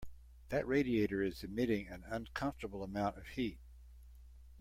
[0.49, 3.59] That radiator is emitting an uncomfortable amount of heat.